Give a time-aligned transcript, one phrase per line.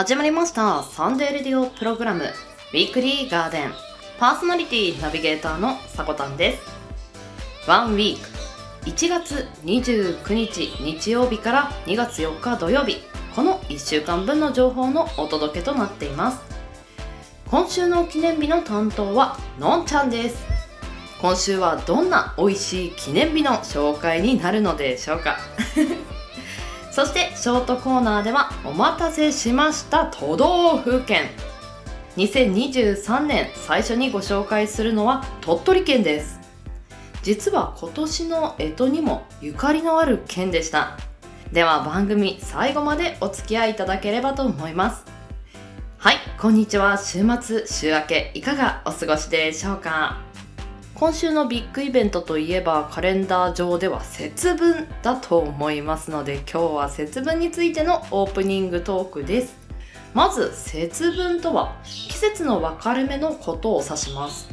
[0.00, 0.82] 始まりました。
[0.82, 2.24] サンデーレディオプログラム。
[2.24, 3.72] ウィークリーガーデン。
[4.18, 7.68] パーソナリティナビゲーターのさこたんです。
[7.68, 13.02] ワンウィーク1月29日日曜日から2月4日土曜日。
[13.36, 16.40] この1週間分の情報のお届けとなっています。
[17.50, 20.42] 今週の記念日の担当はのんちゃんです。
[21.20, 25.36] 今週はどんな美味しい記念日の紹介になるのでしょうか。
[26.90, 31.30] そしてショートコーナーではお待たせしました都道府県。
[32.16, 36.40] 2023年最初にご紹介するのは鳥取県です。
[37.22, 40.98] 実は今年の干支にもゆかりのある県でした。
[41.52, 45.04] では番組最後までお付き合いいただければと思います。
[45.98, 46.98] はいこんにちは。
[46.98, 50.18] 週末週明けいかがお過ごしでしょうか？
[51.00, 59.56] 今週のビッグイベントといえばカレンダー上では節分だと思いますので今日は節分についてのオープニングトークです。
[60.12, 64.50] まず節分とは季節の分かれ目のことを指します。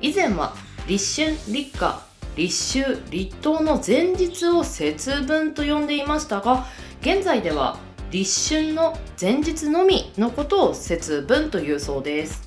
[0.00, 0.54] 以前は
[0.86, 2.00] 立春立夏
[2.34, 6.64] 立秋立冬の前日を節分と呼んでいましたが
[7.02, 7.76] 現在では
[8.10, 12.43] 立春の前日のみのことを節分というそうです。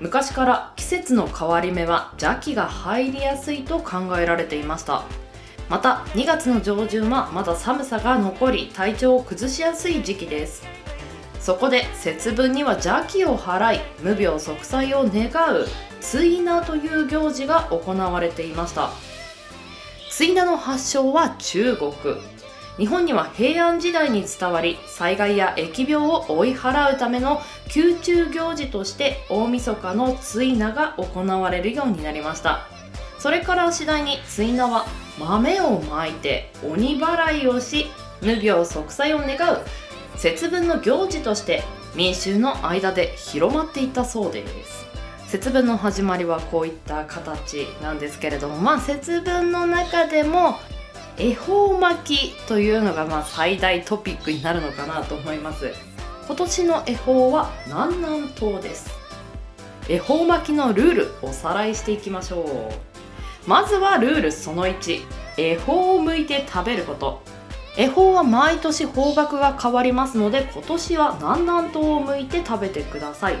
[0.00, 5.02] 昔から季節の変わり目は邪気が入りやすいと考えられていました。
[5.68, 10.62] また2月の上旬はまだ寒さが残り体調を崩しやすい時期です。
[11.40, 15.66] そこで節分には邪気を払い無病息災を願う
[16.00, 18.90] 追稲という行事が行われていました。
[20.10, 21.92] 追稲の発祥は中国。
[22.78, 27.42] 日本には平安時代に伝わり災害や疫病を追い払うための
[27.74, 32.68] 宮中行事として大晦日の追稲が行われるようになりました。
[33.18, 34.86] それから次第に追稲は
[35.18, 37.86] 豆をまいて鬼払いをし
[38.22, 39.58] 無病息災を願う
[40.16, 41.64] 節分の行事として
[41.96, 44.86] 民衆の間で広まっていったそうです。
[45.26, 50.54] 節分の始まりはこういった形なんですけれどもまあ節分の中でも
[51.20, 55.72] 恵方巻きというのがまあ最大トピックになるのかなと思います。
[56.26, 58.90] 今年の恵方は南南東です？
[59.88, 63.48] 恵方巻きのルールおさらいしていきましょう。
[63.48, 65.00] まずはルールその1
[65.36, 67.20] 恵方を剥いて食べること。
[67.76, 73.36] 恵方は毎年方角が変わりますので今年は南南東を向いて食べてください。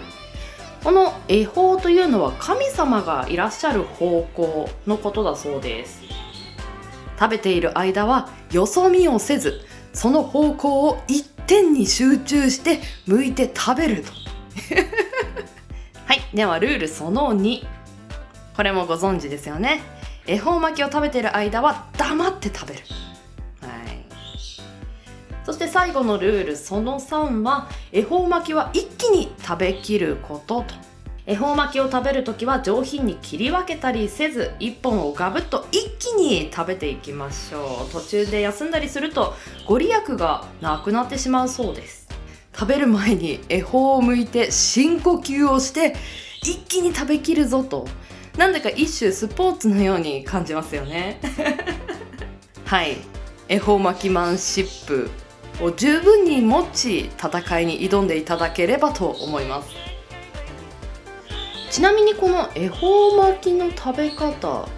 [0.82, 6.02] この恵方というのは神様がいらっしゃる方向のことだそうです。
[7.18, 9.60] 食べている間はよそ見をせず
[9.92, 14.12] その方向を一点に集中して剥いて食べると。
[16.06, 16.20] はい。
[16.32, 17.66] ではルールその2
[18.56, 19.80] これもご存知ですよね。
[20.26, 22.80] 恵方巻きを食べている間は黙って食べる。
[23.62, 24.04] はい。
[25.44, 30.74] そして最後のルールその3は恵方巻きは一気に食べきることと。
[31.28, 37.92] 恵方巻きを食べる時は上品に切り分けたりせず1本をガブッと一気に食べていきましょう。
[37.92, 39.34] 途中で休んだりすると
[39.66, 42.08] ご利益がなくなってしまうそうです。
[42.54, 45.96] 食べる前に恵方を剥いて深呼吸をして
[46.40, 47.86] 一気に食べきるぞと。
[48.38, 51.20] なんだか一種スポーツのように感じますよね。
[52.64, 52.96] はい。
[53.48, 55.10] 恵方巻きマンシップ
[55.60, 59.87] を十分に持ち戦いに挑んでいただければと思います。
[61.78, 64.68] ちなみにこの恵方巻きの食べ方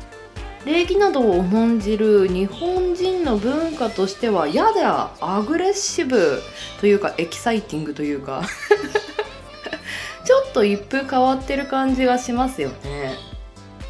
[0.67, 6.43] 礼儀などを重んじる日本人の文化としてはやだアグレッシブ
[6.79, 8.43] というかエキサイティングというか
[10.27, 13.15] ちょっと一風変わってる感じがしますよね。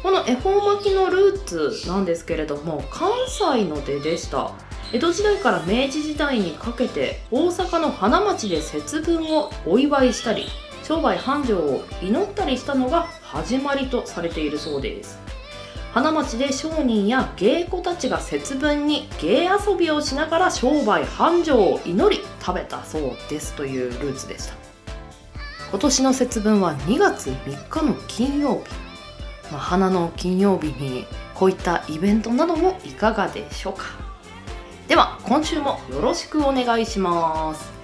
[0.01, 4.51] この恵方巻きのルーツなんですけれども関西の出でした。
[4.93, 10.47] 江戸時代から明治時代にかけて大阪の花町で節分をお祝いしたり
[10.83, 15.19] 商売繁盛を祈ったりしたのが始まりとされているそうです。
[15.93, 24.53] 花町で商人や芸妓たちが節分に芸遊びをしながら商売繁盛を祈り食べたそうですというルーツでした。
[25.69, 28.61] 今年の節分は2月3日の金曜日、
[29.51, 33.85] まあ、花の金曜日にこういったイベントなどもいかがでしょうか。
[34.87, 37.80] では今週もよろしくお願いします。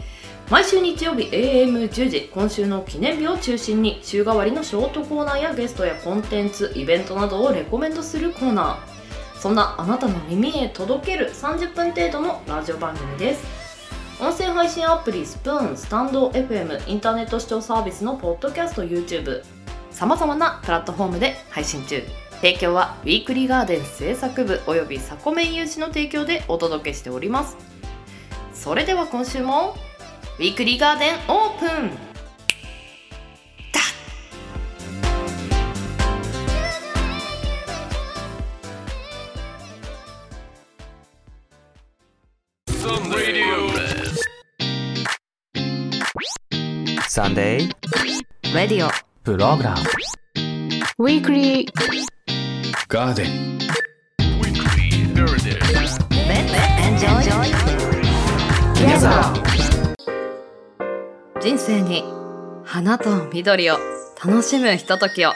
[0.50, 9.40] 毎週日曜日 AM10 時今週の記念日を中心に週替わりのショートコーナーやゲストやコンテンツイベントなどをレコメントするコーナー。
[9.42, 13.44] そんなあなたの耳へ届ける30分程度のラジオ番組です。
[14.22, 19.44] 音声配信アプリスプーンスタンド FM インターネット視聴サービスのポッドキャスト YouTube
[19.92, 22.02] さまざまなプラットフォームで配信中。
[22.38, 27.58] 提供はウィークリーガーデン制作部およびサコメン有志の提供でお届けしております。
[28.54, 29.76] それでは今週も
[30.38, 31.90] ウィークリーガーデンオープン。
[33.74, 33.80] だ
[42.68, 48.92] サンデーサンデーレディオ
[49.24, 49.78] プログラム
[51.00, 51.72] ウィークリー
[52.88, 53.58] ガーデン
[58.80, 59.47] みなさん
[61.48, 62.04] 人生に
[62.66, 63.78] 花と緑を
[64.22, 65.30] 楽しむひとときを。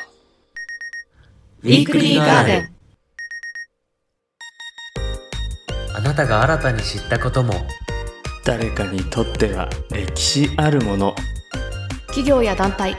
[1.63, 2.75] ウィークリーガーデン
[5.95, 7.53] あなたが新たに知ったことも。
[8.43, 11.15] 誰かにとっては歴史あるもの。
[12.07, 12.97] 企業や団体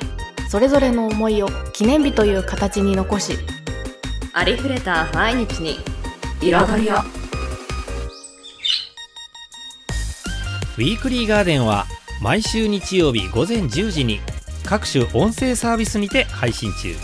[0.49, 3.37] それぞれの思いを記念日という形に残し
[4.33, 5.77] ありふれた毎日に
[6.41, 6.95] 彩りを。
[6.95, 11.85] ウィークリーガーデンは
[12.23, 14.21] 毎週日曜日午前10時に
[14.65, 16.95] 各種音声サービスにて配信中。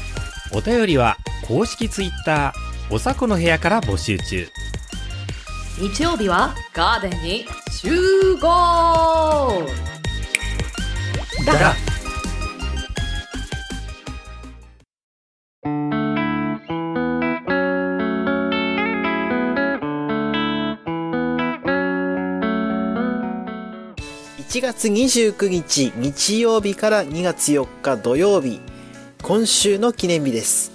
[0.56, 4.46] お便りは公式ツイッターおさこの部屋から募集中。
[5.80, 9.66] 日曜日はガーデンに集合。
[11.44, 11.87] だ
[24.58, 28.60] 1月29日日曜日から2月4日土曜日、
[29.22, 30.72] 今週の記念日です。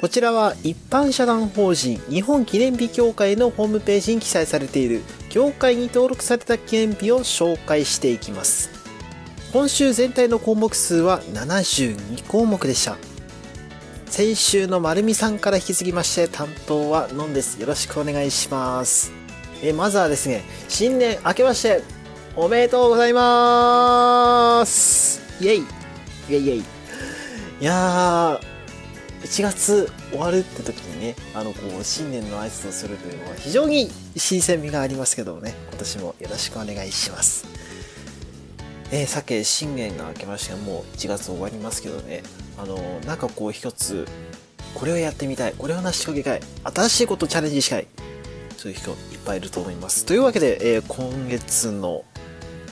[0.00, 8.70] こちらは一般社団法人日本記念日協会のホームページに記載されている協会に登録された記念日を紹介していきます。
[9.52, 12.96] 今週全体の項目数は72項目でした。
[14.06, 17.60] 先週の丸美さんから引き継ぎまして担当はのんです。
[17.60, 19.12] よろしくお願いします。
[19.62, 21.82] えまずはですね、新年明けまして
[22.40, 25.20] おめでとうございます。
[25.40, 25.58] イェイ。
[25.58, 26.58] イェイイェイ。
[26.58, 26.62] い
[27.64, 37.44] やー、1月終わるって時にね、あの、こう、新年の挨拶をするというのは非常に新鮮味がありますけどもね、今年もよろしくお願いします。
[38.92, 42.22] えー、さっき新年が明けまして、もう1月終わりますけどね、
[42.56, 44.06] あの、なんかこう一つ、
[44.74, 47.88] これをやってみたい、これを成し遂げたい、新しいことをチャレンジしたい、
[48.56, 48.96] そういう人いっ
[49.26, 50.06] ぱいいると思います。
[50.06, 52.04] というわけで、えー今月の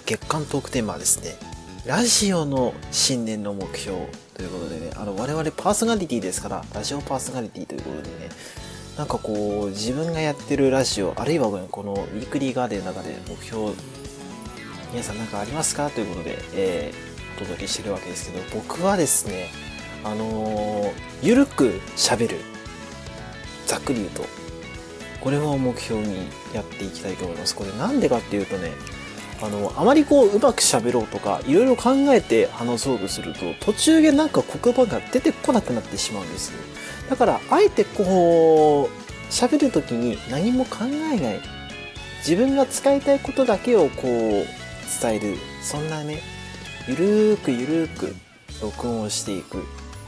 [0.07, 1.37] 月間トークテーマはですね、
[1.85, 8.29] ラジオの新年の目標ということでね、あの、我々パーソナリティですから、ラジオパーソナリティということでね、
[8.97, 13.73] なんかこう、自分がやってるラジオ、あるいはこのウィークリーガーデンの中で目標、
[14.93, 19.49] 皆さん何かありますかということで、えー、お届けしてるわけですけど、僕はですね、
[20.05, 20.93] あのー
[21.23, 22.37] ゆるく喋る。
[23.67, 24.25] ざっくり言うと。
[25.21, 27.57] これを目標にやっていきたいと思います。
[27.57, 28.71] これなんでかっていうとね、
[29.43, 36.59] あの、あまりこう、うまく喋ろうとか、いろいろ考えて話そうとすると、途中でなんか言葉が出てこなくなってしまうんですよ。
[37.11, 41.41] だから、あえてこう、喋るときに何も考えない。
[42.19, 45.37] 自分が使いたいことだけをこう、伝える。
[45.63, 46.21] そんなね、
[46.89, 48.15] ゆるーくゆるーく
[48.63, 49.65] 録音をしていく。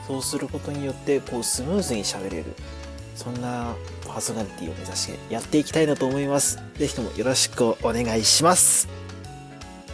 [0.06, 2.54] そうすることによって、こう、スムーズに喋れる。
[3.14, 3.74] そんな
[4.06, 6.58] パーソナリティを目指してやっていきたいなと思います。
[6.76, 9.07] ぜひともよろしくお願いします。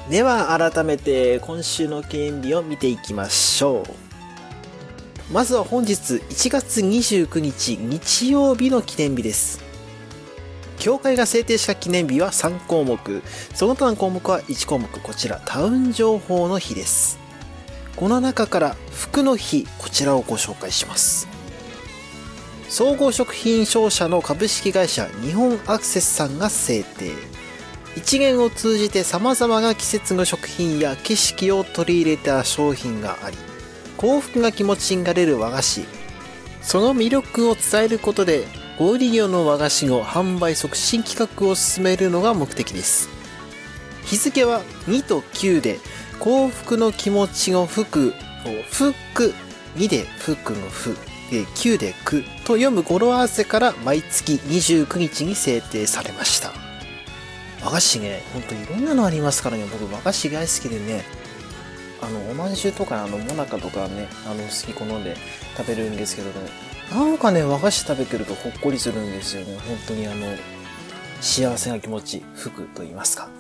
[0.09, 5.33] では改めて今週の記念日を見ていきましょう。
[5.33, 9.65] まずは本日1月29日日曜日の記念日です。
[10.79, 13.23] 協会が制定した記念日は3項目。
[13.55, 15.01] その他の項目は1項目。
[15.01, 17.19] こちら、タウン情報の日です。
[17.97, 21.27] この中から服の日、こちらをご紹介します。
[22.69, 27.34] 総合食品商社の株式会社日本アクセスさんが制定。
[27.97, 33.37] 一元を通じて様々な季節の食品や景色を取り入れた商品があり、
[33.97, 35.85] 幸福が気持ちになれる和菓子。
[36.61, 38.47] その魅力を伝えることで、
[38.79, 43.09] 小売業の和菓子の販売促進企画を進めるのが目的です。
[44.05, 45.79] 日付は2と9で、
[46.19, 48.13] 幸福の気持ちの福を
[48.71, 49.33] 福、
[49.77, 50.97] 2で福の福、
[51.31, 56.64] で9で9と読む語呂合わせから毎月29日に制定されました。
[57.65, 61.03] 和菓子ね、ほんといろんなのありますからね、僕和菓子大好きでね、
[62.03, 65.17] あの、おまんじゅうとか、あの、もなかとかね、あの、好き好んで
[65.57, 66.35] 食べるんですけどね、
[66.93, 69.59] なんかね、和菓子食べてるとほっこりするんですよね。
[69.67, 70.27] 本当にあの、
[71.23, 73.31] 幸せな気持ち、福と言いますか。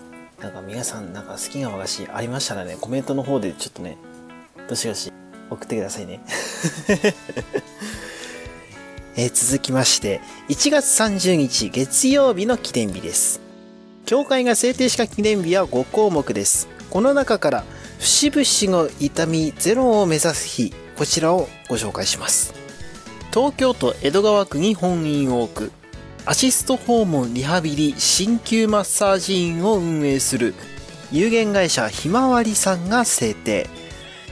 [0.41, 3.99] なんか皆さん、なんか好きな和菓子ありましたらね、コメントの方でちょっとね、
[4.71, 5.13] どしどし
[5.51, 6.21] 送ってくださいね。
[9.17, 13.44] え続きまして、1月30日月曜日の記念日です。
[14.07, 16.69] 協会が制定した記念日は5項目です。
[16.91, 17.65] この中から
[17.99, 22.53] 節々の痛みゼロを目指す日こちらをご紹介します。
[23.33, 25.73] 東京都江戸川区に本院を置く
[26.27, 30.55] アシスト訪問リハビリ鍼灸マッサージ院を運営する
[31.11, 33.69] 有限会社ひまわりさんが制定。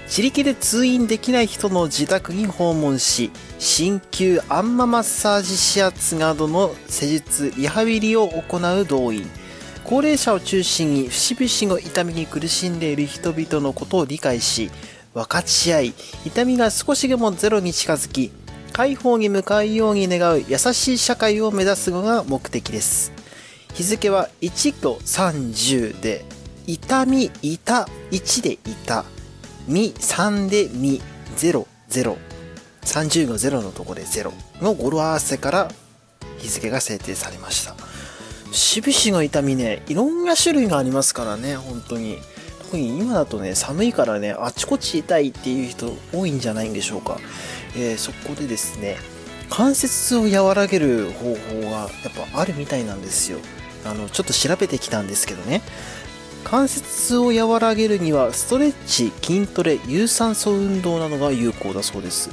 [0.05, 9.31] 自力で通院できない人の自宅に訪問し鍼灸あんまマッサージ指圧などの施術リハビリを行う動員。
[9.84, 14.70] 高齢者を中心に節々の痛みに苦しんでいる人々のことを理解し
[15.14, 18.32] 分かち合い痛みが少しでもゼロに近づき
[18.72, 23.12] 解放に向かうように願う優しい社会を目指すのが目的です。
[23.74, 26.24] 日付は1と30で
[26.66, 29.04] 痛み痛1で痛
[29.66, 31.00] み3でみ
[31.36, 32.16] 0 0
[32.82, 35.70] 30の0のところで0の語呂合わせから
[36.38, 37.91] 日付が制定されました。
[38.52, 42.18] しぶしの痛みねいろんな種類がありますからね本当に。
[42.73, 47.18] 特に今だとね寒いからねあちこち痛いっていう人多いんじゃないんでしょうか、
[47.76, 48.97] えー、そこでですね
[49.50, 51.90] 関節を和らげる方法がやっ
[52.32, 53.38] ぱあるみたいなんですよ。
[53.85, 55.61] あのちょっと調べてきたんですけどね。
[56.44, 62.30] 関節を和らげるにはストレッチ筋トレ有酸素運動などが有効だそうです。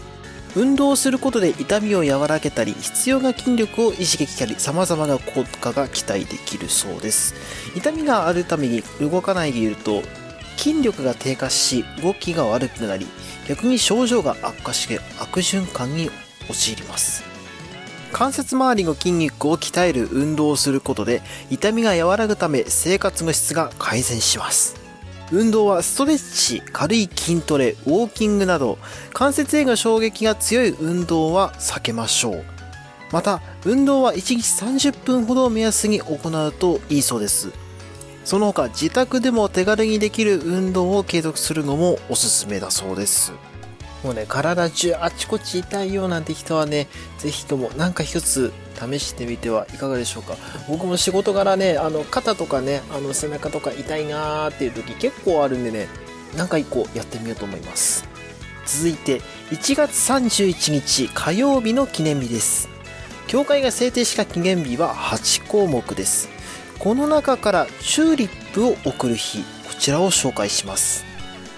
[0.56, 7.36] 運動することで痛みを和らげたり必要な筋力を維持できたり様々な効果が期待できるそうです。
[7.76, 10.02] 痛みがあるために動かないでいると
[10.58, 13.08] 筋力が低下し動きが悪くなり
[13.48, 16.10] 逆に症状が悪化して悪循環に
[16.50, 17.24] 陥ります。
[18.12, 24.89] 関節周りの筋肉を鍛える運動をすることで痛みが和らぐため生活の質が改善します。
[25.32, 28.80] 運動はストレッチ軽い筋トレウォーキングなど
[29.14, 32.46] 関節への衝撃が強い運動は避けましょう。
[33.12, 34.36] また運動は1日
[34.92, 37.52] 30分ほどを目安に行うといいそうです。
[38.26, 43.34] その他自宅でも手軽にできる運動を継続するのもおすすめだそうです。
[44.04, 50.36] もうね、体中あちこち痛いよなんて人はね、ぜひとも何か一つ試してみてはいかがでしょうか。
[50.68, 55.88] 僕も仕事柄ね、あの、肩とかね、あの、背中とか痛いなーっていう時結構あるんでね、
[56.38, 58.08] 何か一個やってみようと思います。
[58.66, 59.22] 続いて、
[59.52, 62.70] 1月31日火曜日の記念日です。
[63.28, 66.30] 協会が制定した記念日は8項目です。
[66.80, 71.06] この中からチューリップを贈る日、こちらを紹介します。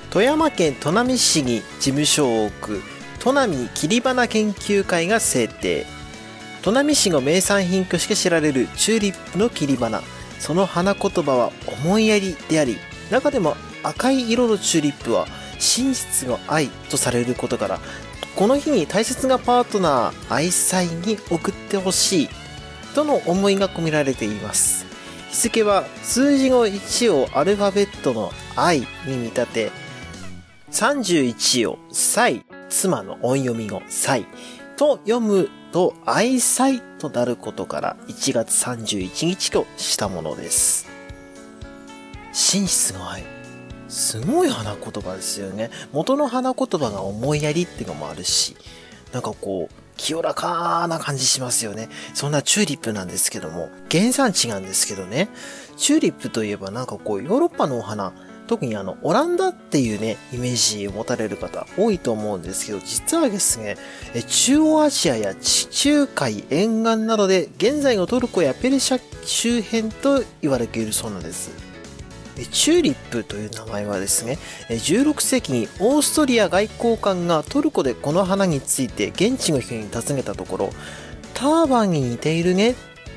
[0.10, 2.82] 富山県砺波市に事務所を置く
[3.20, 5.86] 砺波切り花研究会が制定
[6.62, 10.01] 砺波市の名産品として知られるチューリップの切り花。
[10.41, 11.51] その花言葉は
[11.84, 12.77] 思いやりであり
[13.12, 15.27] 中でも赤い色のチューリップは
[15.60, 17.80] 真実の愛とされることから
[18.36, 22.30] この日に大切なパートナー愛妻に送ってほしい
[22.96, 24.86] との思いが込められています。
[25.30, 29.72] 日付は数字の1をアルファベットの愛に見立て
[30.72, 34.25] 31を妻、妻の音読みの妻。
[34.82, 40.90] と読むと愛妻となることから1月31日としたものです。
[42.34, 43.24] 真実の愛。
[43.90, 45.70] すごい花言葉ですよね。
[45.92, 48.58] 元の花言葉が思いやりっていうのもあるし、
[49.14, 51.88] なんかこう、清らかな感じしますよね。
[52.16, 55.30] そんなチューリップなんですけども、原産地なんですけどね、
[55.78, 58.14] チューリップといえばなんかこう、ヨーロッパのお花、
[58.51, 63.77] 特にあの、オランダっていうね、イメージを持たれる方多いと思うんですけど、実はですね、
[64.27, 71.51] 中央アジアや地中海沿岸などで、現在のトルコやペルシャ周辺と言われているそうなんです。
[72.51, 80.70] チューリップという名前はですね、16世紀にオーストリア外交官がトルコでこの花について現地の人に尋ねたところ、
[81.34, 82.75] ターバンに似ているね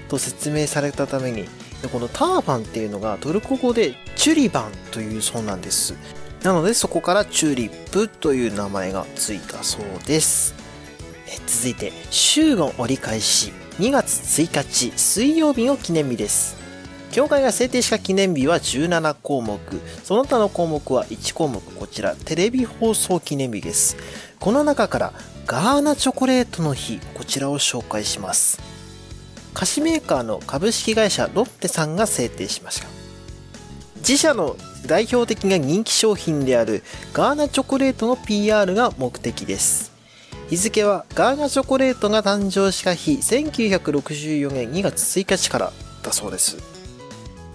[0.08, 1.48] と説明されたために、
[1.84, 5.94] でこのターバンっていうのがトルコ語でチュリバンというそうなんです。
[6.42, 10.54] なのでそこからチューリップという名前がついたそうです。
[11.46, 16.56] 続いて、週の折り返し2月1日水曜日の記念日です。
[17.12, 19.60] 協会が制定した記念日は17項目。
[20.04, 21.60] その他の項目は1項目。
[21.60, 23.96] こちら、テレビ放送記念日です。
[24.40, 25.12] この中から、
[25.46, 28.73] ガーナチョコレートの日、こちらを紹介します。
[29.54, 32.88] 菓子メーカーの株式会社ロッテさんが制定しました。
[33.98, 34.56] 自社の
[34.86, 36.82] 代表的な人気商品である
[37.14, 39.92] ガーナチョコレートの PR が目的です。
[40.50, 46.58] 日付はガーナチョコレートが誕生した日、1964年2月1日からだそうです。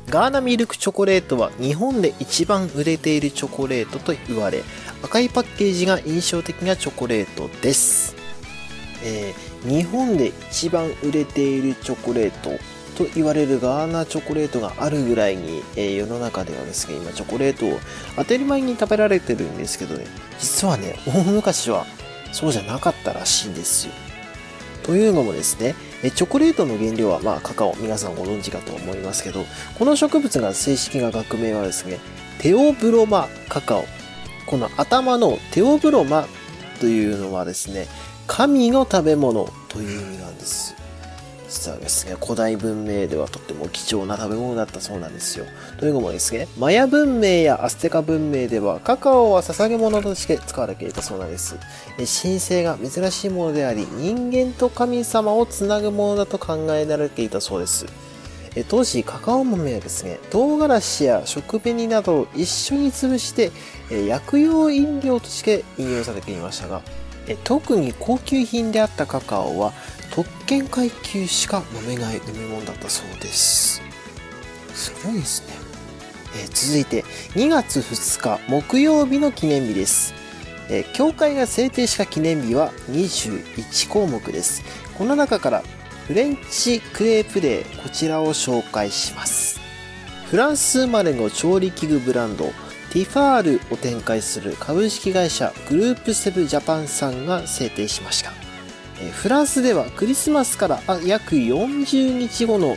[0.09, 4.63] ガーナミルクチョコレートは日本で一番売れているチョコレートと言われ、
[5.03, 8.15] 赤いパッケージが印象的なチョコレートです。
[9.03, 12.51] えー日本で一番売れているチョコレート
[12.95, 17.79] と言われるガーナチョコレートがあるぐらいに、えー世の中ではですね、今チョコレートを
[18.17, 20.05] 当たり前に食べられてるんですけどね、
[20.39, 21.85] 実はね、大昔は
[22.31, 23.93] そうじゃなかったらしいんですよ。
[24.83, 25.75] というのもですね、
[26.15, 29.45] チョコレートの原料はまあカカオ、皆さんご存知かと思いますけど、
[29.77, 31.99] この植物が正式な学名はですね、
[32.39, 33.85] テオブロマカカオ。
[34.45, 36.27] この頭のテオブロマ
[36.79, 37.87] というのはですね、
[38.29, 40.75] 神の食べ物という意味なんです。
[41.49, 45.45] 実はですね、古代文明ではとっても貴重な食べ物だったそうなんですよ。
[45.79, 51.57] というのもですね、マヤ文明やアステカ文明ではカカオは捧げ物として使われていたそうなんです。
[51.97, 57.87] 神聖が珍しいものであり、人間と神様をつなぐものだと考えられていたそうです。
[58.67, 63.51] 当時カカオ豆はですね唐辛子や食紅などを一緒に潰して
[64.07, 66.81] 薬用飲料として引用されていましたが
[67.43, 69.73] 特に高級品であったカカオは
[70.11, 73.81] 特権階級しか飲めない飲み物だったそうです。
[74.73, 75.53] すごいですね。
[76.35, 80.13] え続いて2月2日木曜日の記念日です。
[80.69, 84.63] え教会が制定した記念日は21項目です。
[84.97, 85.63] この中から
[86.07, 89.59] フレンチクレープデーこちらを紹介します。
[90.29, 92.51] フランス生まれの調理器具ブランド
[92.91, 98.31] ティファールを展開する株式会社グループセブジャパンさんが制定しました。
[99.13, 102.75] フランスではクリスマスから約40日後の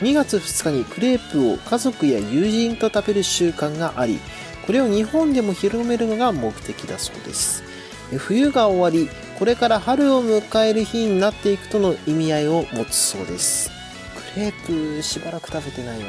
[0.00, 4.18] 2月2日にクレープを家族や友人と食べる習慣があり
[4.66, 7.62] これを日本でも広めるのが目的だそうです。
[8.16, 13.70] 冬が終わりこれから春を迎える日になっていくとの意味合いを持つそうです。
[14.34, 16.06] クレープしばらく食べてないな。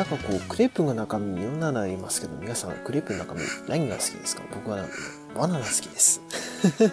[0.00, 4.42] なんかこうクレープの中身いろんなのありますけど皆さんクレープの中身何が好きですか？
[4.50, 4.86] 僕は
[5.36, 6.22] バナナ好きです。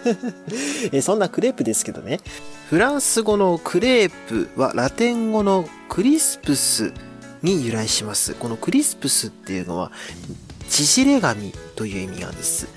[0.92, 2.20] えそんなクレープですけどね。
[2.68, 6.92] フランス語のクレープはラテン語のクリスプス
[7.42, 8.34] に由来します。
[8.34, 9.90] このクリスプスっていうのは
[10.68, 12.68] 縮れ紙という意味なんです。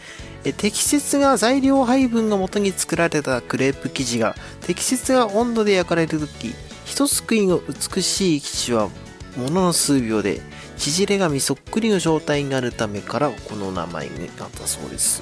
[0.55, 6.53] 適切な材料配分のもとに作られたクレープ生地が適切な温度で焼かれるとき
[6.85, 8.89] 一すくいの美しい生地は
[9.37, 10.41] ものの数秒で
[10.77, 15.21] 縮れ紙そっくりの状態になるためからこの名前になったそうです。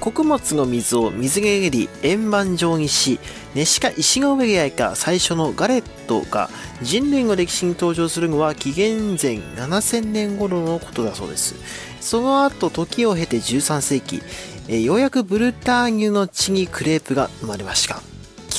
[0.00, 3.20] 穀物の水を水で練り円盤状にし
[3.54, 6.50] 熱した石の上で焼いた最初のガレットが
[6.82, 11.54] 人類の歴史に登場するのは紀元前7000年頃のことだそうです。
[12.00, 14.22] その後時を経て13世紀
[14.68, 18.13] えようやくブルターニュの地にクレープが生まれました。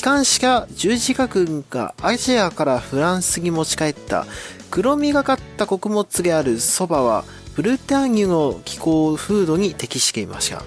[0.05, 4.27] 機関士か十字架軍がアジアからフランスに持ち帰った。
[4.69, 10.61] 黒みがかった穀物であるそばはブルターニュの気候風土に適していました。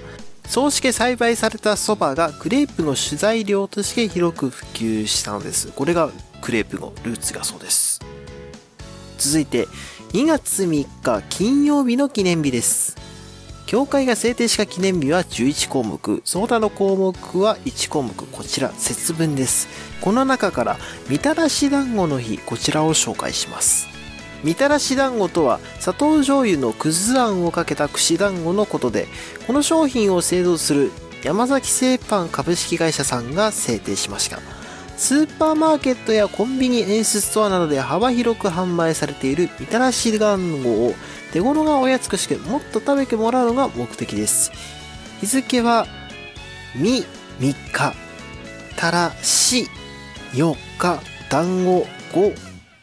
[0.49, 5.71] そうして栽培されたそばがクレープの主材料として広く普及したのです。
[5.71, 6.11] これが
[6.43, 8.01] クレープのルーツがそうです。
[9.19, 9.69] 続いて
[10.15, 13.08] 2月3日金曜日の記念日です。
[13.69, 19.69] 教会が制定した記念日は11項目、その他の項目は1項目、こちら節分です。
[20.01, 20.79] この中から、
[21.11, 23.87] みたらし団子の日、こちらを紹介します。
[24.43, 29.07] みたらし団子とは、砂糖醤油のくずあんをかけた串団子のことで、
[29.47, 30.91] この商品を製造する
[31.23, 34.41] 山崎製パン株式会社さんが制定しました。
[34.97, 40.95] スーパーマーケットやコンビニエンスストアなどで幅広く販売されているみたらし団子を
[41.33, 44.51] 手頃なおやつとしてもっと食べてもらうのが目的です。
[45.21, 45.87] 日付は、
[46.75, 47.05] み、
[47.41, 47.95] 3日、
[48.77, 49.69] たらし、
[50.33, 52.35] 4日、団子、5、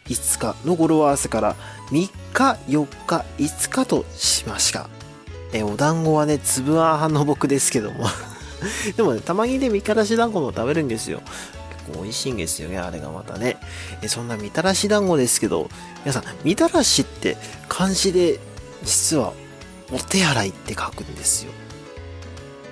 [0.08, 1.56] 5日の語呂合わせから、
[1.92, 4.90] 3日、4日、5日としました。
[5.54, 8.06] え、お団子はね、粒あん派の僕ですけども。
[8.98, 11.22] でもね、たまにね、みたらし団子も食べるんですよ。
[11.92, 13.58] 構美味しいんですよね、あれがまたね。
[14.02, 15.70] えそんなみたらし団子ですけど、
[16.04, 18.40] 皆さん、みたらしって漢字で
[18.84, 19.34] 実は
[19.92, 21.52] お手洗いって書くんですよ。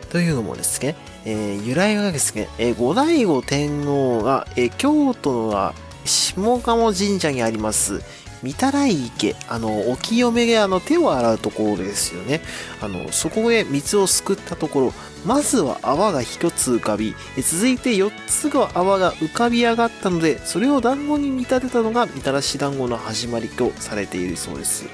[0.09, 0.95] というのもですね、
[1.25, 5.73] えー由来がですね、えー後醍醐天皇が、えー京都の
[6.05, 8.01] 下鴨神社にあります、
[8.43, 12.41] 御手洗池、あの、お清めであの手を洗うところですよね。
[12.81, 14.93] あの、そこへ水をすくったところ、
[15.25, 24.85] まずは泡が一つ浮かび、続いて4つの泡が浮かび上がったので、それを団子に見立てたのがみたらし団子の始まりとされているそうです。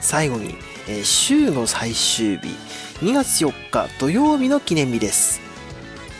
[0.00, 0.56] 最後に、
[0.88, 2.48] えー週の最終日、
[3.00, 5.40] 2月4日土曜日の記念日です。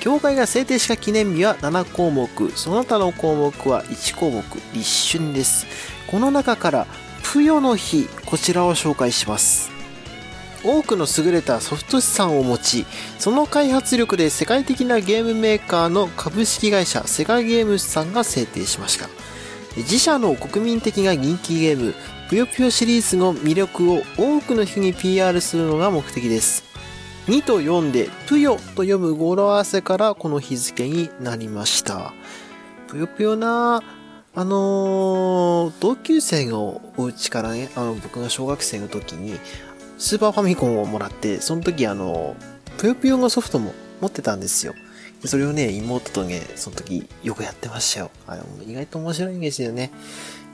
[0.01, 5.67] 教会が制定した記念日は7項目、その他の項目は1項目、立春です。
[6.09, 6.87] この中から、
[7.23, 9.72] ぷよの日、こちらを紹介します。
[10.65, 12.87] 多くの優れたソフト資産を持ち、
[13.19, 19.09] その開発力で世界的なゲームメーカーの株式会社セガゲームスさんが制定しました。
[19.77, 21.95] 自社の国民的な人気ゲーム
[22.29, 26.65] ぷよぷよシリーズの魅力を多くの人に PR するのが目的です
[27.27, 32.13] 2と4でぷよと読む語呂合わせからこの日付になりました
[32.89, 33.83] ぷよぷよな
[34.35, 39.39] あのー同級生のお家からね、あの、僕が小学生の時に、
[40.03, 42.35] スーパーファミコンをもらって、その時あの、
[42.77, 44.75] ぷよぷよのソフトも持ってたんですよ。
[45.25, 48.11] それをね、妹とね、その時よくやってましたよ。
[48.27, 49.93] あれ、意外と面白いんですよね。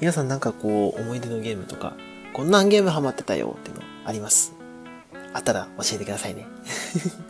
[0.01, 1.97] 皆さんなんかこう、思い出のゲームとか、
[2.35, 4.53] こんなゲームハマってたよっていうのあります。
[5.33, 6.47] あったら教えてくださいね。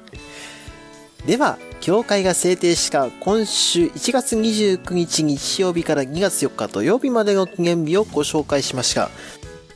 [1.25, 9.09] では、協会が制定した今週1月29日日曜日から2月4日土曜日までの記念日をご紹介しました。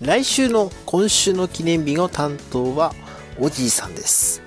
[0.03, 2.93] 来週の今週の記念日の担当は
[3.39, 4.43] おじいさんです。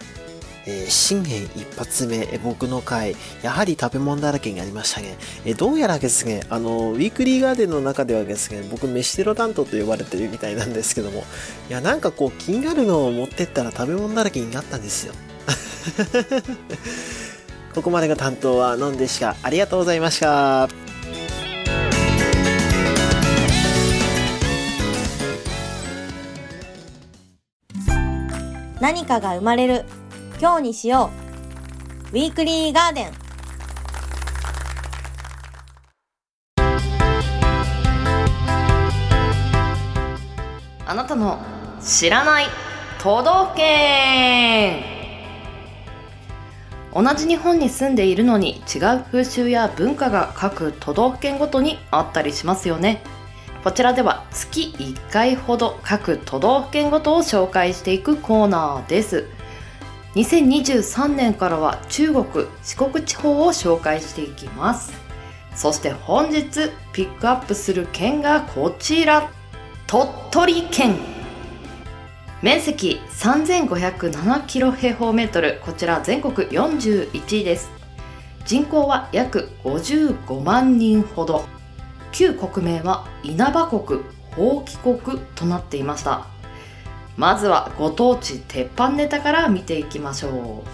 [0.65, 5.15] えー新年一発目、え僕の回、やはり食べ物だらけになりましたね。
[5.45, 11.23] えーどうやらですね、あの、ウィークリーガーデンの中ではですね、僕、飯テロ担当と呼ばれてるみたいなんですけども、
[11.69, 15.13] いや、なんかこう、気になるのを持ってったら食べ物だらけになったんですよ。
[17.73, 19.37] ここまでの担当はのんでした。
[19.41, 20.84] ありがとうございました。
[28.85, 29.83] 何かが生まれる。
[30.39, 31.09] 今日にしよ
[32.13, 32.15] う。
[32.15, 33.11] ウィークリーガーデン。
[40.85, 41.39] あなたの
[41.81, 42.45] 知らない
[43.01, 44.83] 都道府県。
[46.93, 53.01] 同じ日本に住んでいるのに違う風習や文化が各都道府県ごとにあったりしますよね。
[53.65, 59.25] こちらでは月1回ほど各都道府県ごとを紹介していくコーナーです。
[60.13, 64.93] 2023年からは中国四国地方を紹介していきます。
[65.55, 69.31] そして本日ピックアップする県がこちら。
[69.87, 70.97] 鳥取県。
[72.43, 75.59] 面積3507キロ平方メートル。
[75.65, 77.71] こちら全国41位です。
[78.45, 81.54] 人口は約55万人ほど。
[82.17, 83.99] 旧国名は稲葉国
[84.31, 86.27] 宝貴国となっていました。
[87.17, 90.69] まずはご当地鉄板ネタから見ていきましょう。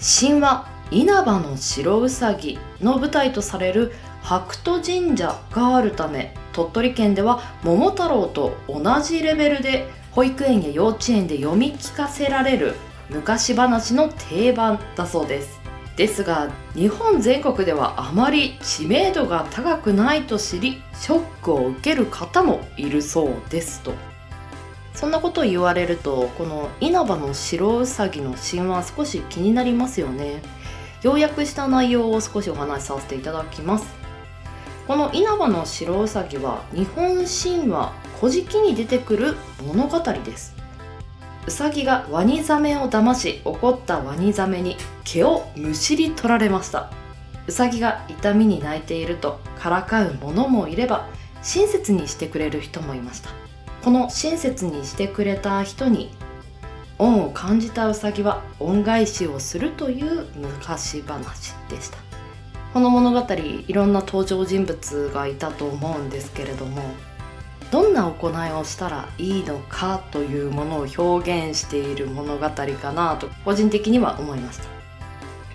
[0.00, 12.76] 神話稲葉の白うさぎの舞台とされる白兎神社があるため鳥取県では桃太郎と同じレベルで保育園や幼稚園で読み聞かせられる
[13.10, 15.63] 昔話の定番だそうです。
[15.96, 23.92] ですが日本全国ではあまり知名度が高くないと知りショックを受ける方もいるそうですと。
[24.94, 30.42] そんなことを言われるとこの稲葉の白うさぎの神話少し気になりますよね。
[31.02, 33.86] 要約した内容を少しお話しさせていただきます。
[34.86, 40.54] この稲葉の白うさぎは日本神話古事記に出てくる物語です。
[41.46, 46.90] うさぎがワニザメを騙し怒ったワニザメに毛をむしり取られました。
[47.46, 51.06] うさぎが痛みに泣いているとからかう者もいれば
[51.42, 53.30] 親切にしてくれる人もいました。
[53.82, 56.10] この親切にしてくれた人に
[56.98, 61.98] 恩を感じたうさぎは恩返しをするという昔話でした。
[62.72, 66.82] この物語いろんな登場人物がいたと思うんですけれども
[67.74, 74.64] どんな行いをしたらいいのかというものを表現している物語かなと個人的には思いました。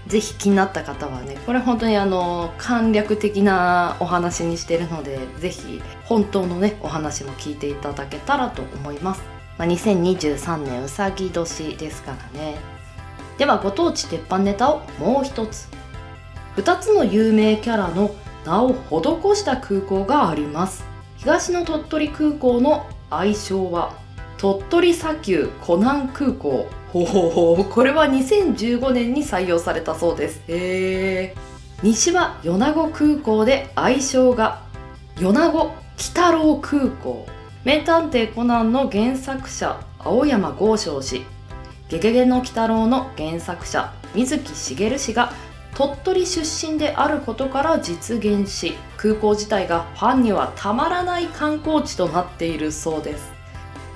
[0.05, 9.23] ぜひ気になった方はねこれ本当にあの簡略的なお話にしてるのでぜひ本当のねお話も聞いていただけたらと思います、
[9.58, 12.58] まあ、2023年うさぎ年ですからね。
[13.38, 15.69] ではご当地鉄板ネタをもう一つ。
[16.58, 18.13] 2つの有名キャラの
[18.45, 20.88] 名を施した空港があります。
[21.19, 23.93] 東の鳥取空港の愛称は
[24.38, 26.69] 鳥取砂丘湖南空港。
[26.93, 30.41] ほほこれは2015年に採用されたそうです。
[30.47, 31.36] へえ
[31.84, 34.62] 西は米子空港で愛称が
[35.17, 37.27] 米子鬼太郎空港。
[37.65, 41.25] 名探偵コナンの原作者青山剛昌氏。
[41.89, 45.34] ゲゲゲの鬼太郎の原作者水木しげる氏が
[45.75, 53.31] 鳥取出身であることから実現し空港自体がファンにはたまらない観光地となっているそうです。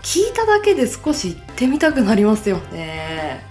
[0.01, 3.45] 聞いただけで少し行ってみたくなりますよね。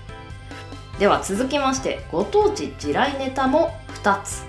[0.99, 4.47] では続きましてご当地地雷ネタも2つ。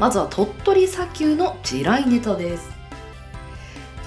[0.00, 2.70] まずは鳥取砂丘の地雷ネタです。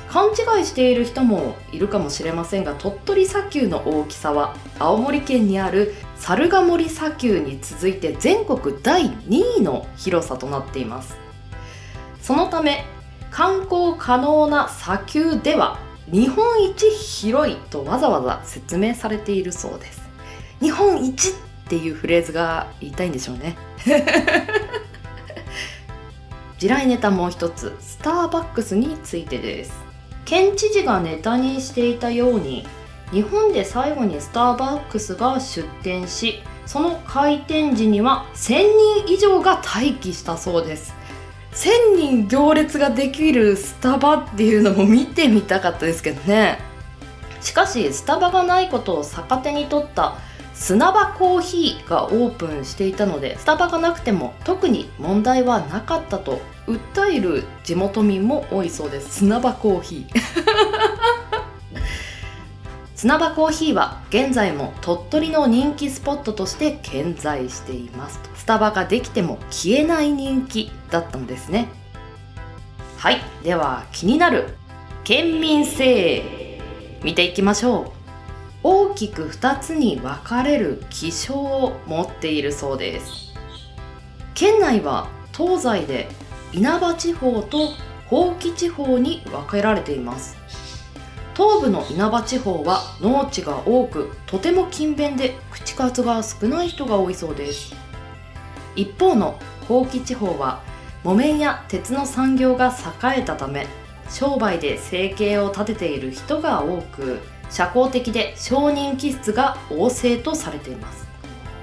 [0.10, 11.25] 勘違いしている人もいるかもしれませんが鳥取砂丘の大きさは青森県にある猿ヶ森砂丘に続いて全国第2位の広さとなっています。
[12.26, 12.84] そのため
[13.30, 15.78] 観光可能な砂丘では
[16.12, 20.02] 日本一広いとわざわざ説明されているそうです。
[20.60, 21.34] 日本一っ
[21.70, 23.56] ていうフレーズが言いたいんでしょうね。
[26.58, 29.74] 地雷ネタもう一つスターバックスについてです。
[30.26, 32.66] 県知事がネタにしていたように
[33.12, 41.05] 日本で最後にスターバックスが出店しその開店時には1000人以上が待機したそうです。
[41.56, 46.60] 1000人行列ができるスタバっていうのも見てみたかったですけどね。
[47.42, 50.16] しかしスタバがないことを逆手に取った
[50.54, 59.20] 砂場コーヒーがオープンしていたのでスタバがなくても特に問題はなかったと訴える地元民も多いそうです。
[59.20, 61.25] 砂場コーヒー
[63.06, 71.68] 砂場コーヒーは現在も鳥取の人気スポットとして健在していますスタバができても消えない人気だったんですね。
[72.98, 73.22] はい。
[73.44, 74.56] では気になる
[75.04, 76.60] 県民性
[77.04, 77.92] 見ていきましょう。
[78.64, 83.36] 大きく2つに分かれる気象を持っているそうです。
[84.34, 86.08] 県内は東西で
[86.54, 87.70] 稲葉地方と
[88.10, 90.45] 宝亀地方に分けられています。
[91.36, 97.76] 東部の稲葉地方は農地が多くとても勤勉で口数が少ない人が多いそうです。
[98.76, 100.62] 一方の宝亀地方は
[101.04, 103.68] 木綿や鉄の産業が栄えたため
[104.10, 107.20] 商売で生計を立てている人が多く
[107.50, 111.06] 社交的で商人気質が旺盛とされています。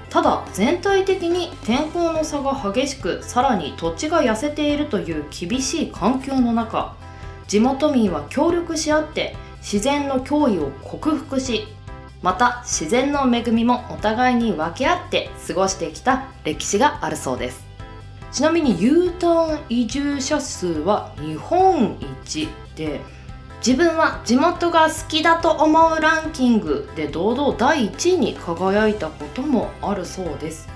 [0.09, 6.95] ただ全体的に天候の差が激しくさらに土地が痩せているという厳しい環境の中
[7.47, 11.65] 地元民は協力し合って自然の脅威を克服し
[12.21, 17.65] また自然の恵みもお互いに分け合って過ごしてきた歴史があるそうです。
[18.31, 22.99] ちなみに U ターン移住者数は日本一で
[23.65, 30.67] 自分は地元が好きだと思うランキングで堂々第1位に輝いたこともあるそうです。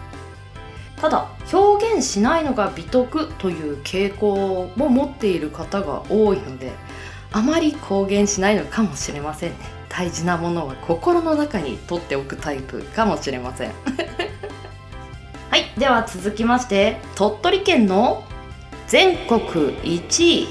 [0.95, 6.71] ただ表現しないのが美徳という傾向も持っている方が多いので
[7.37, 9.57] あまり公言しないのかもしれませんね。
[9.89, 13.71] 大事なものは心の中に取っておくタイプかもしれません。
[15.51, 15.71] はい。
[15.77, 18.23] では続きまして鳥取県の
[18.87, 20.47] 全国1位。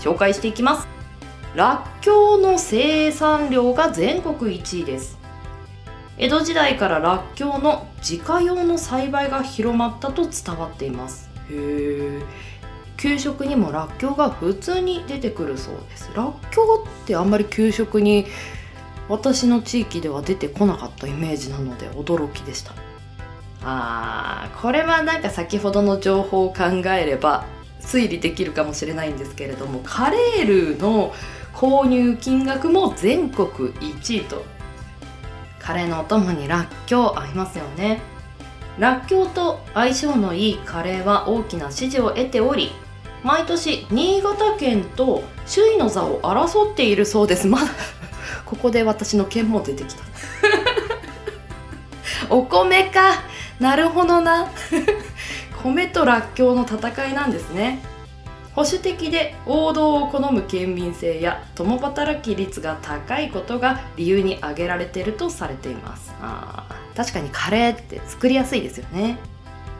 [0.00, 0.86] 紹介していきます。
[1.54, 5.18] らっきょうの生産量が全国1位です。
[6.18, 11.30] 江戸時代かららっきょうの自家用の栽培が広まったと伝わっています。
[11.48, 12.22] へえ
[12.96, 16.10] 給食にもらっきょうが普通に出てくるそうです。
[16.14, 18.26] らっきょうってあんまり給食に
[19.08, 22.72] 私の地域では出てこなかったイメージなので驚きでした。
[23.62, 27.46] あーこれはなんか先ほどの情報を考えれば
[27.80, 31.14] 推理できるかもしれないんですけれどもカレールの
[31.54, 34.44] 購入金額も全国1位と。
[35.58, 38.02] カレーのお供にらっきょう合いますよね。
[38.78, 42.72] らっきょうと相性のいいカレーは大きな支持を得ており
[43.24, 47.46] 毎年新潟県と首位の座を争っているそうです。
[47.46, 47.70] まだ
[48.44, 50.02] ここで私の県も出てきた。
[52.28, 53.22] お米か。
[53.58, 54.50] なるほどな。
[55.62, 57.78] 米とらっきょうの戦いなんですね。
[58.54, 66.14] 保守的で王道を好む県民性や共働き率が高いことが理由に挙げられているとされています。
[66.20, 69.18] あ確かにカレーって作りやすいですよね。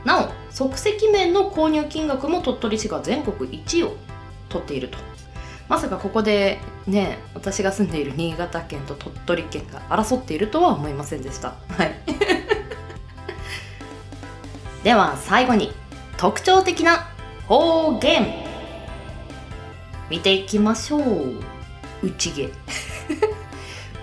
[0.04, 3.96] なお即席麺の購入金額も鳥取市が全国1位を
[4.48, 4.98] 取っていると。
[5.68, 11.54] まさかここでね私が住んでいる新潟県と鳥取県が争っているとは思いませんでした。
[11.68, 11.94] はい。
[14.84, 15.72] では最後に
[16.18, 17.08] 特徴的な
[17.48, 18.44] 方言。
[20.10, 21.42] 見ていきましょう。
[22.02, 22.50] 内毛。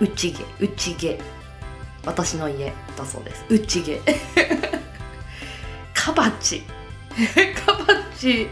[0.00, 1.18] 内毛内毛。
[2.04, 3.44] 私の家だそうです。
[3.48, 4.00] 内毛。
[6.04, 6.64] カバ チ。
[7.64, 7.86] カバ
[8.18, 8.48] チ。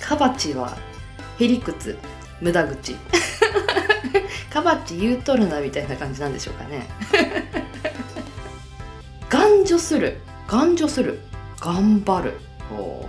[0.00, 0.78] カバチは
[1.38, 1.98] へりくつ。
[2.40, 2.96] 無駄口。
[4.50, 6.88] カバチ言うとるなみたいな感じなんでしょうかね。
[9.28, 10.18] 願助する。
[10.48, 11.20] 願助する。
[11.60, 12.40] 頑張る。
[12.74, 13.06] お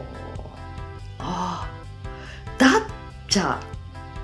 [1.20, 2.60] あー。
[2.60, 2.82] だっ
[3.30, 3.58] ちゃ。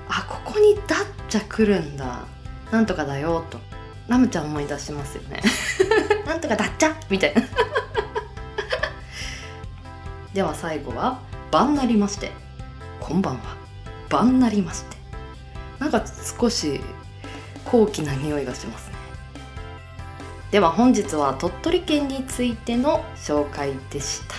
[0.10, 1.00] あここにだっ
[1.30, 2.26] ちゃ来るんだ。
[2.72, 3.58] なんとかだよと。
[4.10, 5.42] ラムちゃん思い出しますよね。
[6.28, 6.94] なんとかだっちゃ。
[7.10, 7.42] みたいな
[10.34, 11.20] では最後は
[11.52, 12.32] 晩なりまして。
[13.00, 13.58] こんばんは
[14.10, 14.98] 晩なりまして。
[15.80, 16.04] なんか
[16.40, 16.82] 少し
[17.66, 18.96] 高貴な匂いがしますね。
[20.52, 24.36] では本日は鳥取県についての紹介でした。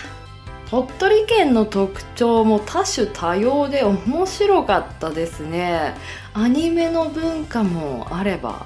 [0.69, 5.95] 鳥取県の特徴も多種多様で面白かったですね。
[6.33, 8.65] アニメの文化もあれば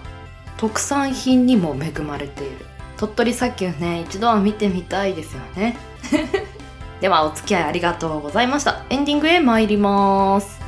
[0.58, 2.66] 特産品にも恵まれている。
[2.98, 5.78] 鳥取砂丘ね一度は見てみたいですよね。
[7.02, 10.66] ではお付き合いありがとうございましたエンディングへ参ります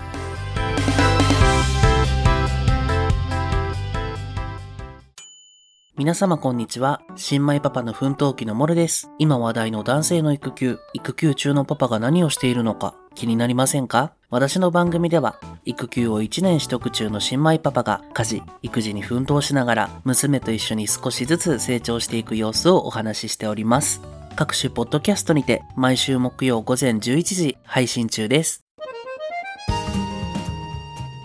[5.96, 7.02] 皆様こんにちは。
[7.16, 9.10] 新米パパの奮闘記のモルです。
[9.18, 14.14] 今話題の男性の育休、育休中のパパが何をしているのか気になりませんか？
[14.30, 24.00] 私の番組では、育休を1年取得中の新米パパが家事、育児に奮闘しながら、娘と一緒に少しずつ成長していく様子をお話ししております。
[24.38, 28.64] 各種ポッドキャストにて毎週木曜午前11時配信中です。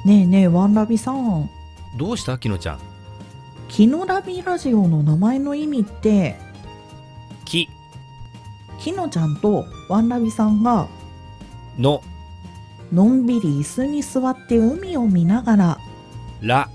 [0.06, 1.50] ねえねえワンラビさん。
[1.98, 2.38] どうした？
[2.38, 2.78] きのちゃん。
[3.68, 6.36] キノラビラジオの名前の意味って？
[7.44, 7.68] き。
[8.78, 10.88] キノちゃんとワンラビさんが
[11.78, 12.02] の。
[12.94, 15.78] のんびり椅子に座って海を見ながら
[16.40, 16.70] ら。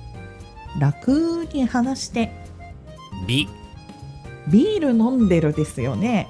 [0.78, 2.32] 楽に話して。
[3.26, 3.48] び
[4.52, 6.28] ビール飲んでるですよね。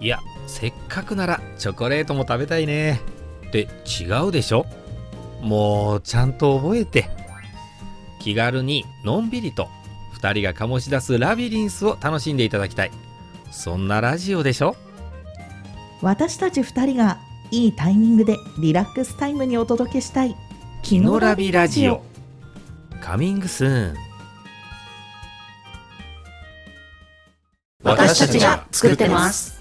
[0.00, 3.00] いやせっかくならチョコレートも食べたいね。
[3.48, 4.66] って違うでしょ？
[5.42, 7.08] もうちゃんと覚えて。
[8.20, 9.68] 気軽にのんびりと
[10.20, 12.90] 2人が醸し出すラビリンスを楽しんでいただきたい。
[13.50, 14.76] そんなラジオでしょ？
[16.02, 17.18] 私たち二人が
[17.50, 20.36] いいタイミングでリラックスタイムにお届けしたい
[20.82, 22.02] キノラビラジオ。
[23.00, 24.09] カミングスーン
[27.82, 29.58] 私たちが作ってます。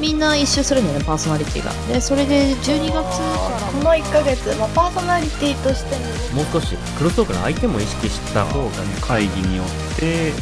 [0.00, 1.72] みんな一周するんだよねパーソナリティが。
[1.92, 3.02] でそれで12月か
[3.50, 5.96] らこの1ヶ月、まあ、パーソナリティとして
[6.34, 10.32] ももう少しクロストークの相手も意識した方がね会議によって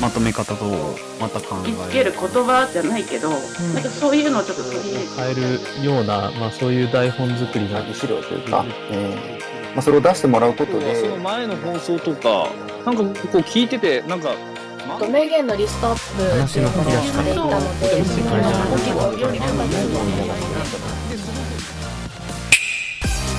[0.00, 0.64] まとめ方と
[1.20, 1.88] また考え。
[1.88, 3.40] つける言葉じゃないけど、なん
[3.82, 10.96] かそういうのをちょっと取り入れて変えるような、まあ、そういう台本作りの資料というか、えーまあ、それを出してもらうことで。
[10.96, 12.48] その前の放送とか
[12.84, 14.30] なんかこう聞いててなんか
[15.10, 17.56] 名言のリストアップ話の振り出ししていたので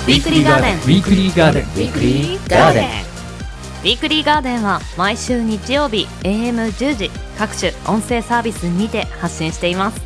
[0.05, 0.75] ウィークリーガーデン。
[0.75, 1.63] ウィークリーガーデン。
[1.63, 2.85] ウィークリーガーデン。
[2.85, 10.01] ウィークリーガーデンは毎週日曜日 AM10 時各種音声サービスにて発信しています。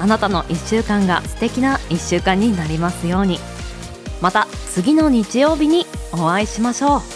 [0.00, 3.38] あなたの1週間が素敵な1週間になりますように。
[4.20, 7.15] また次の日曜日にお会いしましょう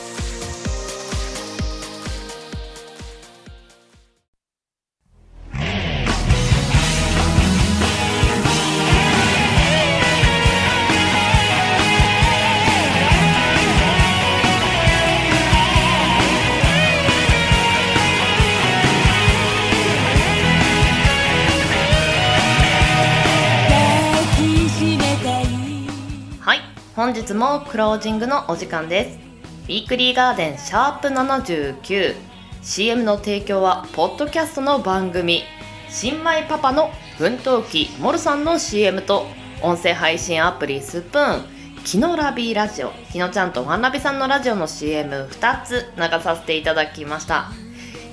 [27.40, 29.18] もクロージングのお時間です。
[29.64, 35.44] ウィークリーガーデンシャープ 79CM の提供はポッドキャストの番組。
[35.88, 39.26] 新米パパの奮闘記モルさんの CM と
[39.62, 41.44] 音声配信アプリスプーン。
[41.82, 42.90] キノラビラジオ。
[43.10, 47.46] きのちゃんとワンラビさんのラジオの CM2 つ流させていただきました。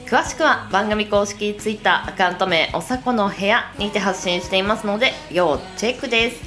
[0.06, 6.47] 詳しくは番組公式 Twitter アカウント名おさこの部屋にて発信していますので要チェックです。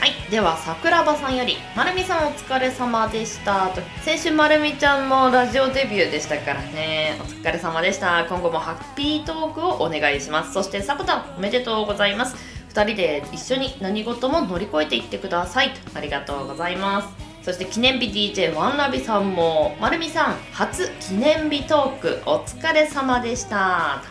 [0.00, 0.14] はい。
[0.30, 7.18] では桜庭さんより「まるみさんお疲れ様でした」と先週まるみちゃんのラジオデビューでしたからね。
[7.20, 8.24] お疲れ様でした。
[8.24, 10.54] 今後もハッピートークをお願いします。
[10.54, 12.34] そしてさこたんおめでとうございます。
[12.72, 15.72] 2人で一緒に何事も乗り越えていってください。
[15.94, 17.19] ありがとうございます。
[17.42, 24.02] そして記念日 DJ ワンラビさんもまるみさん初記念日トークお疲れ様でした。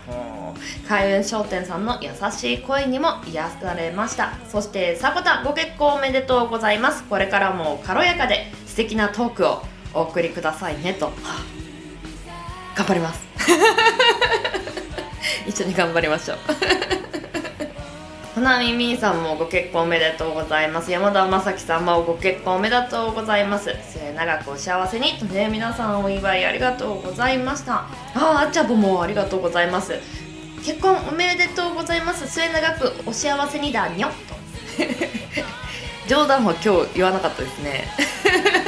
[0.87, 4.33] 開運商店さんの優しい声にも癒されました。
[4.49, 7.03] そしてさこたんご結婚おめでとうございます。
[7.03, 9.61] これからも軽やかで素敵なトークを
[9.93, 11.11] お送りくださいねと、
[12.75, 13.21] 頑張ります。
[15.45, 16.37] 一緒に頑張りましょう。
[18.39, 20.89] ほなみーさんもご結婚おめでとうございます。
[20.89, 23.75] 山田正樹さんもご結婚おめでとうございます。
[23.91, 27.79] 末永くお幸せにとね皆さんお祝いありがとうございました。
[27.79, 29.91] あーあっちゃぼもありがとうございます。
[30.63, 32.25] 結婚おめでとうございます。
[32.29, 34.07] 末永くお幸せにだにょ。
[34.07, 34.13] と
[36.07, 37.89] 冗談も今日言わなかったですね。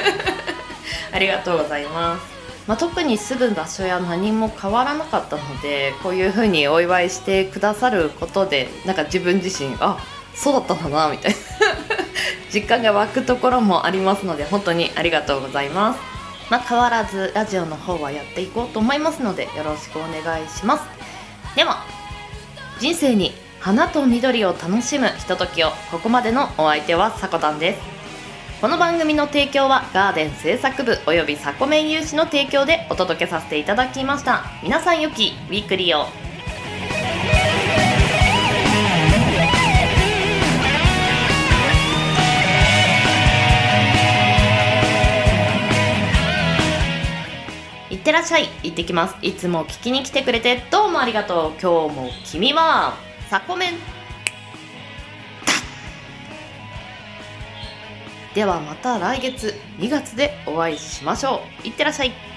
[1.15, 2.40] ありがとうございます。
[2.67, 9.97] まあ、特に住む場所や何も変わらなかったのでこういう風にお祝いしてくださることでなんか自分自身あ
[10.35, 11.37] そうだったんだなみたいな。
[12.53, 15.99] 実感が湧くところもありますので本当にありがとうございます、
[16.49, 20.83] まあ、変わらずラジオの方はやっていこうと思いますのでよろしくお願いします。
[21.55, 21.83] では
[22.79, 28.00] 人生に花と緑を楽しむひとときをここまでのお相手はさこたんです。
[28.61, 34.43] この番組の提供はガーデン製作部およびサコメン有志の提供でお届けさせていただきました。
[34.61, 36.05] 皆さんよきウィークリーを。
[47.89, 48.47] いってらっしゃい。
[48.61, 49.15] 行ってきます。
[49.23, 51.59] いつも聞きに来てくれてどうもありがとう。
[51.59, 52.93] 今日も君は
[53.27, 54.00] サコメン。
[58.33, 61.67] ではまた来月2月でお会いしましょう。
[61.67, 62.30] いってらっしゃい。